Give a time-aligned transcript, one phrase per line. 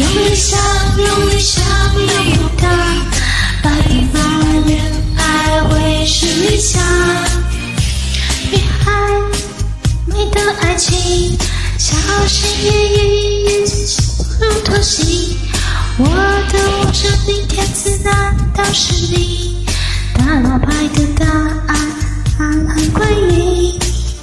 [0.00, 0.58] 用力想，
[0.96, 1.62] 用力想，
[1.94, 2.66] 拥有它，
[3.62, 4.18] 白天发
[4.64, 4.80] 恋
[5.18, 6.82] 爱会是理想。
[8.50, 8.90] 女孩，
[10.06, 11.36] 美的爱情，
[11.76, 11.94] 小
[12.26, 14.02] 心翼翼，眼睛
[14.40, 15.36] 如脱形。
[15.98, 16.06] 我
[16.50, 19.66] 的无声的填词，难道是你？
[20.14, 21.26] 大老派的答
[21.66, 21.76] 案
[22.38, 23.04] 很诡
[23.36, 23.78] 异，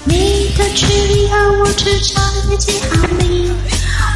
[0.05, 2.19] 你的距离和我只差
[2.49, 3.51] 没几毫米。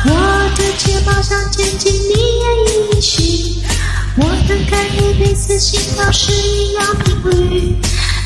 [0.04, 0.10] 我
[0.58, 0.64] 的
[1.02, 3.56] 睫毛想接近，你也允许。
[4.18, 7.76] 我的感应彼此心跳是一样频率，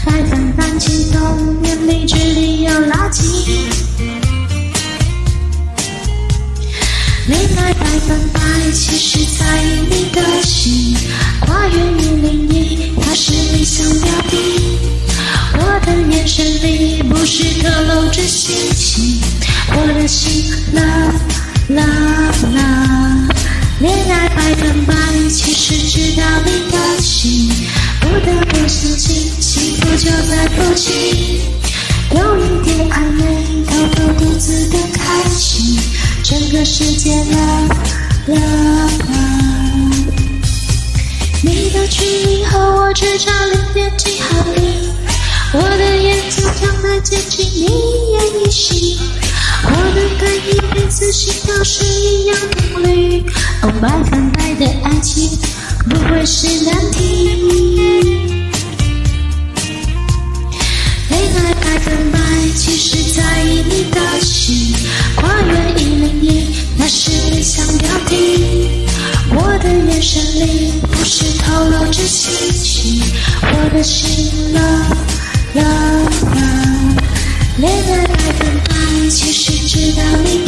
[0.05, 3.22] 百分百激动，连理智力有垃圾。
[7.27, 8.41] 恋爱百分百，
[8.73, 10.97] 其实在意你的心，
[11.39, 14.35] 跨越一零一，它是理想标的。
[15.53, 19.22] 我的眼神里不是透露着心情，
[19.69, 21.22] 我的心 love。
[21.67, 21.83] 啦
[22.53, 22.64] 啦，
[23.86, 24.95] 恋爱百分百，
[25.30, 27.52] 其实知道你的心，
[28.02, 31.39] 不得不相信，幸福就在附近。
[32.16, 33.23] 有一点暧昧，
[33.67, 35.80] 偷偷独自的开心，
[36.23, 37.69] 整个世界啦
[38.25, 38.36] 啦
[39.08, 39.16] 啦。
[41.44, 44.89] 你的距离和我只差零点几毫米，
[45.53, 47.67] 我的眼睛将在接近，你
[48.13, 48.97] 也依稀。
[49.67, 53.23] 我的感应彼此心跳是一样频率，
[53.61, 55.30] 哦，百分百的爱情
[55.89, 57.02] 不会是难题。
[61.09, 62.19] 恋爱百分百，
[62.56, 64.75] 其实在意你的心，
[65.16, 65.51] 跨越
[65.81, 66.47] 一零一，
[66.78, 68.88] 那是理想标的。
[69.31, 73.01] 我的眼神里不是透露着心情，
[73.41, 74.59] 我的心了
[75.56, 76.38] 了了。
[77.57, 78.54] 恋爱百分，
[79.09, 80.44] 其实知道你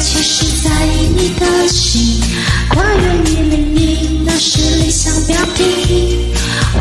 [0.00, 2.18] 其实在意你的心
[2.70, 6.32] 跨越一零一那是理想标地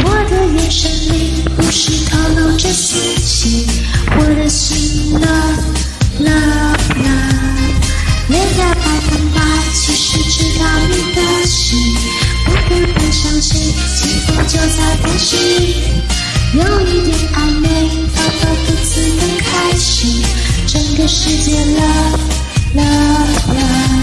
[0.05, 3.67] 我的眼神里不是透露着讯息
[4.17, 5.63] 我的心 love
[6.19, 9.41] love love 恋爱百分百
[9.73, 11.77] 其实知道你的心
[12.45, 15.39] 不得不相信幸福就在附近
[16.53, 17.67] 有一点暧昧
[18.15, 20.23] 偷偷独自的开心
[20.65, 22.42] 整个世界 love
[22.75, 22.83] la
[23.53, 24.02] la.